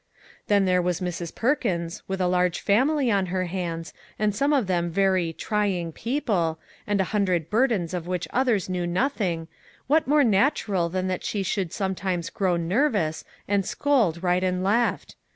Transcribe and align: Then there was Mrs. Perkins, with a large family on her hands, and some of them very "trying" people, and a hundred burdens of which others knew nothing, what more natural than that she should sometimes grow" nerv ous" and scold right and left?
Then 0.47 0.65
there 0.65 0.81
was 0.81 0.99
Mrs. 0.99 1.35
Perkins, 1.35 2.01
with 2.07 2.19
a 2.19 2.25
large 2.27 2.59
family 2.59 3.11
on 3.11 3.27
her 3.27 3.45
hands, 3.45 3.93
and 4.17 4.33
some 4.33 4.51
of 4.51 4.65
them 4.65 4.89
very 4.89 5.31
"trying" 5.31 5.91
people, 5.91 6.57
and 6.87 6.99
a 6.99 7.03
hundred 7.13 7.51
burdens 7.51 7.93
of 7.93 8.07
which 8.07 8.27
others 8.33 8.67
knew 8.67 8.87
nothing, 8.87 9.47
what 9.85 10.07
more 10.07 10.23
natural 10.23 10.89
than 10.89 11.07
that 11.09 11.23
she 11.23 11.43
should 11.43 11.71
sometimes 11.71 12.31
grow" 12.31 12.55
nerv 12.57 12.95
ous" 12.95 13.23
and 13.47 13.63
scold 13.63 14.23
right 14.23 14.43
and 14.43 14.63
left? 14.63 15.17